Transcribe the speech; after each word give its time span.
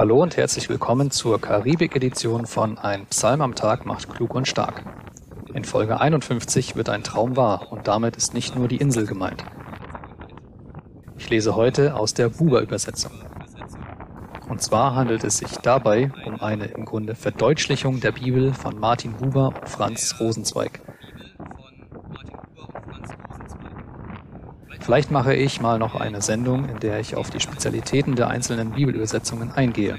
Hallo 0.00 0.22
und 0.22 0.38
herzlich 0.38 0.70
willkommen 0.70 1.10
zur 1.10 1.38
Karibik-Edition 1.38 2.46
von 2.46 2.78
Ein 2.78 3.04
Psalm 3.08 3.42
am 3.42 3.54
Tag 3.54 3.84
macht 3.84 4.08
klug 4.08 4.34
und 4.34 4.48
stark. 4.48 4.82
In 5.52 5.62
Folge 5.62 6.00
51 6.00 6.74
wird 6.74 6.88
ein 6.88 7.02
Traum 7.02 7.36
wahr 7.36 7.70
und 7.70 7.86
damit 7.86 8.16
ist 8.16 8.32
nicht 8.32 8.56
nur 8.56 8.66
die 8.66 8.78
Insel 8.78 9.04
gemeint. 9.04 9.44
Ich 11.18 11.28
lese 11.28 11.54
heute 11.54 11.96
aus 11.96 12.14
der 12.14 12.30
Buber-Übersetzung. 12.30 13.12
Und 14.48 14.62
zwar 14.62 14.94
handelt 14.94 15.22
es 15.22 15.36
sich 15.36 15.58
dabei 15.58 16.10
um 16.24 16.40
eine 16.40 16.64
im 16.64 16.86
Grunde 16.86 17.14
Verdeutlichung 17.14 18.00
der 18.00 18.12
Bibel 18.12 18.54
von 18.54 18.80
Martin 18.80 19.12
Buber 19.12 19.48
und 19.48 19.68
Franz 19.68 20.14
Rosenzweig. 20.18 20.80
Vielleicht 24.78 25.10
mache 25.10 25.34
ich 25.34 25.60
mal 25.60 25.78
noch 25.78 25.94
eine 25.96 26.22
Sendung, 26.22 26.68
in 26.68 26.78
der 26.78 27.00
ich 27.00 27.16
auf 27.16 27.30
die 27.30 27.40
Spezialitäten 27.40 28.14
der 28.14 28.28
einzelnen 28.28 28.72
Bibelübersetzungen 28.72 29.50
eingehe. 29.50 29.98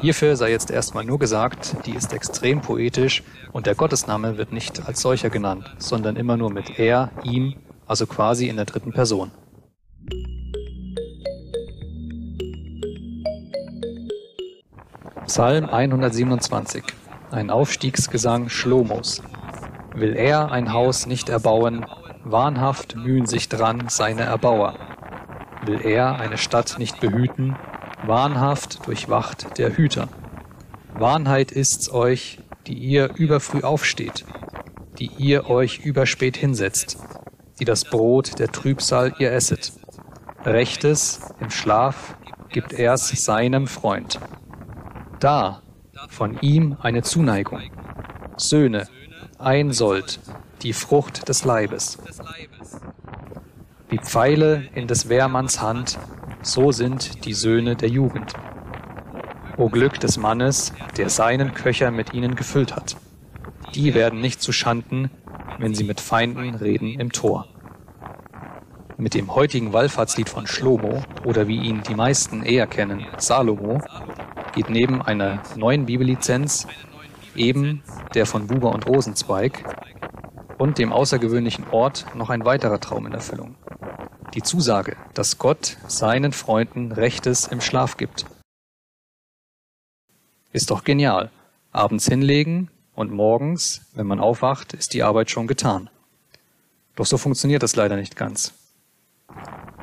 Hierfür 0.00 0.36
sei 0.36 0.50
jetzt 0.50 0.70
erstmal 0.70 1.04
nur 1.04 1.18
gesagt, 1.18 1.76
die 1.84 1.94
ist 1.94 2.14
extrem 2.14 2.62
poetisch 2.62 3.22
und 3.52 3.66
der 3.66 3.74
Gottesname 3.74 4.38
wird 4.38 4.52
nicht 4.52 4.86
als 4.86 5.02
solcher 5.02 5.28
genannt, 5.28 5.74
sondern 5.78 6.16
immer 6.16 6.38
nur 6.38 6.50
mit 6.50 6.78
er, 6.78 7.10
ihm, 7.22 7.56
also 7.86 8.06
quasi 8.06 8.48
in 8.48 8.56
der 8.56 8.64
dritten 8.64 8.92
Person. 8.92 9.30
Psalm 15.26 15.66
127, 15.66 16.82
ein 17.30 17.50
Aufstiegsgesang 17.50 18.48
Schlomos. 18.48 19.22
Will 19.94 20.16
er 20.16 20.50
ein 20.50 20.72
Haus 20.72 21.06
nicht 21.06 21.28
erbauen, 21.28 21.84
wahnhaft 22.24 22.96
mühen 22.96 23.26
sich 23.26 23.48
dran 23.48 23.84
seine 23.88 24.22
Erbauer. 24.22 24.74
Will 25.64 25.80
er 25.82 26.18
eine 26.18 26.38
Stadt 26.38 26.78
nicht 26.78 27.00
behüten, 27.00 27.56
wahnhaft 28.04 28.86
durchwacht 28.86 29.58
der 29.58 29.76
Hüter. 29.76 30.08
Wahrheit 30.94 31.52
ist's 31.52 31.90
euch, 31.92 32.38
die 32.66 32.74
ihr 32.74 33.14
überfrüh 33.14 33.62
aufsteht, 33.62 34.24
die 34.98 35.10
ihr 35.18 35.48
euch 35.48 35.78
überspät 35.78 36.36
hinsetzt, 36.36 36.98
die 37.58 37.64
das 37.64 37.84
Brot 37.84 38.38
der 38.38 38.48
Trübsal 38.48 39.14
ihr 39.18 39.32
esset. 39.32 39.72
Rechtes 40.44 41.20
im 41.40 41.50
Schlaf 41.50 42.16
gibt 42.48 42.72
er's 42.72 43.08
seinem 43.24 43.66
Freund. 43.66 44.18
Da, 45.20 45.62
von 46.08 46.38
ihm 46.40 46.76
eine 46.80 47.02
Zuneigung. 47.02 47.60
Söhne, 48.36 48.88
ein 49.38 49.72
Sold, 49.72 50.18
die 50.62 50.72
Frucht 50.72 51.28
des 51.28 51.44
Leibes. 51.44 51.98
Wie 53.88 53.98
Pfeile 53.98 54.68
in 54.74 54.86
des 54.86 55.08
Wehrmanns 55.08 55.60
Hand, 55.60 55.98
so 56.42 56.70
sind 56.72 57.24
die 57.24 57.34
Söhne 57.34 57.76
der 57.76 57.88
Jugend. 57.88 58.34
O 59.56 59.68
Glück 59.68 59.98
des 60.00 60.16
Mannes, 60.16 60.72
der 60.96 61.10
seinen 61.10 61.54
Köcher 61.54 61.90
mit 61.90 62.14
ihnen 62.14 62.34
gefüllt 62.34 62.76
hat. 62.76 62.96
Die 63.74 63.94
werden 63.94 64.20
nicht 64.20 64.40
zu 64.42 64.52
Schanden, 64.52 65.10
wenn 65.58 65.74
sie 65.74 65.84
mit 65.84 66.00
Feinden 66.00 66.54
reden 66.54 66.98
im 66.98 67.12
Tor. 67.12 67.46
Mit 68.96 69.14
dem 69.14 69.34
heutigen 69.34 69.72
Wallfahrtslied 69.72 70.28
von 70.28 70.46
Schlomo, 70.46 71.02
oder 71.24 71.48
wie 71.48 71.60
ihn 71.60 71.82
die 71.82 71.94
meisten 71.94 72.42
eher 72.42 72.66
kennen, 72.66 73.06
Salomo, 73.18 73.80
geht 74.54 74.68
neben 74.68 75.00
einer 75.02 75.42
neuen 75.56 75.86
Bibellizenz 75.86 76.66
eben 77.34 77.82
der 78.14 78.26
von 78.26 78.46
Buber 78.46 78.72
und 78.74 78.86
Rosenzweig 78.86 79.64
und 80.60 80.76
dem 80.76 80.92
außergewöhnlichen 80.92 81.66
Ort 81.70 82.04
noch 82.14 82.28
ein 82.28 82.44
weiterer 82.44 82.78
Traum 82.80 83.06
in 83.06 83.14
Erfüllung. 83.14 83.54
Die 84.34 84.42
Zusage, 84.42 84.94
dass 85.14 85.38
Gott 85.38 85.78
seinen 85.88 86.32
Freunden 86.32 86.92
Rechtes 86.92 87.46
im 87.46 87.62
Schlaf 87.62 87.96
gibt. 87.96 88.26
Ist 90.52 90.70
doch 90.70 90.84
genial. 90.84 91.30
Abends 91.72 92.04
hinlegen 92.04 92.68
und 92.94 93.10
morgens, 93.10 93.86
wenn 93.94 94.06
man 94.06 94.20
aufwacht, 94.20 94.74
ist 94.74 94.92
die 94.92 95.02
Arbeit 95.02 95.30
schon 95.30 95.46
getan. 95.46 95.88
Doch 96.94 97.06
so 97.06 97.16
funktioniert 97.16 97.62
das 97.62 97.74
leider 97.74 97.96
nicht 97.96 98.14
ganz. 98.14 98.52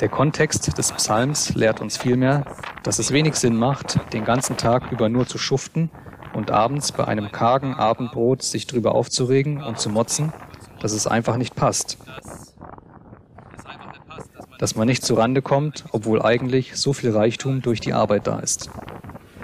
Der 0.00 0.08
Kontext 0.08 0.78
des 0.78 0.90
Psalms 0.92 1.54
lehrt 1.54 1.82
uns 1.82 1.98
vielmehr, 1.98 2.46
dass 2.82 2.98
es 2.98 3.12
wenig 3.12 3.34
Sinn 3.34 3.58
macht, 3.58 4.00
den 4.14 4.24
ganzen 4.24 4.56
Tag 4.56 4.90
über 4.90 5.10
nur 5.10 5.26
zu 5.26 5.36
schuften 5.36 5.90
und 6.32 6.50
abends 6.50 6.92
bei 6.92 7.04
einem 7.04 7.30
kargen 7.30 7.74
Abendbrot 7.74 8.42
sich 8.42 8.66
drüber 8.66 8.94
aufzuregen 8.94 9.62
und 9.62 9.78
zu 9.78 9.90
motzen, 9.90 10.32
dass 10.82 10.92
es 10.92 11.06
einfach 11.06 11.36
nicht 11.36 11.54
passt. 11.54 11.96
Dass 14.58 14.74
man 14.74 14.86
nicht 14.86 15.04
zurande 15.04 15.40
kommt, 15.40 15.84
obwohl 15.92 16.20
eigentlich 16.20 16.76
so 16.76 16.92
viel 16.92 17.10
Reichtum 17.10 17.62
durch 17.62 17.80
die 17.80 17.92
Arbeit 17.92 18.26
da 18.26 18.40
ist. 18.40 18.68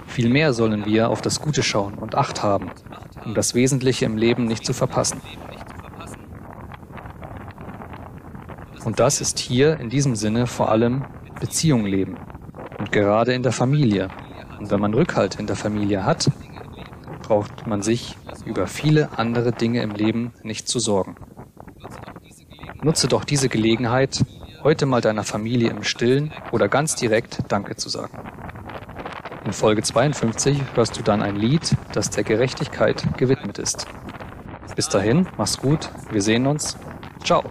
Vielmehr 0.05 0.53
sollen 0.53 0.85
wir 0.85 1.09
auf 1.09 1.21
das 1.21 1.39
Gute 1.39 1.63
schauen 1.63 1.93
und 1.95 2.15
Acht 2.15 2.43
haben, 2.43 2.71
um 3.23 3.33
das 3.35 3.55
Wesentliche 3.55 4.05
im 4.05 4.17
Leben 4.17 4.45
nicht 4.45 4.65
zu 4.65 4.73
verpassen. 4.73 5.21
Und 8.83 8.99
das 8.99 9.21
ist 9.21 9.39
hier 9.39 9.79
in 9.79 9.89
diesem 9.89 10.15
Sinne 10.15 10.45
vor 10.45 10.69
allem 10.69 11.05
Beziehung 11.39 11.85
leben 11.85 12.17
und 12.79 12.91
gerade 12.91 13.33
in 13.33 13.43
der 13.43 13.51
Familie. 13.51 14.09
Und 14.59 14.71
wenn 14.71 14.79
man 14.81 14.93
Rückhalt 14.93 15.35
in 15.35 15.47
der 15.47 15.55
Familie 15.55 16.03
hat, 16.03 16.29
braucht 17.29 17.67
man 17.67 17.83
sich 17.83 18.17
über 18.45 18.65
viele 18.65 19.19
andere 19.19 19.51
Dinge 19.51 19.83
im 19.83 19.91
Leben 19.91 20.33
nicht 20.41 20.67
zu 20.67 20.79
sorgen. 20.79 21.15
Nutze 22.81 23.07
doch 23.07 23.23
diese 23.23 23.49
Gelegenheit, 23.49 24.25
heute 24.63 24.87
mal 24.87 24.99
deiner 24.99 25.23
Familie 25.23 25.69
im 25.69 25.83
Stillen 25.83 26.33
oder 26.51 26.67
ganz 26.67 26.95
direkt 26.95 27.43
Danke 27.47 27.75
zu 27.75 27.87
sagen. 27.87 28.17
In 29.45 29.53
Folge 29.53 29.83
52 29.83 30.59
hörst 30.73 30.97
du 30.97 31.03
dann 31.03 31.21
ein 31.21 31.35
Lied, 31.35 31.75
das 31.93 32.09
der 32.09 32.23
Gerechtigkeit 32.23 33.05
gewidmet 33.15 33.59
ist. 33.59 33.85
Bis 34.75 34.89
dahin, 34.89 35.27
mach's 35.37 35.59
gut, 35.59 35.91
wir 36.09 36.23
sehen 36.23 36.47
uns. 36.47 36.77
Ciao. 37.23 37.43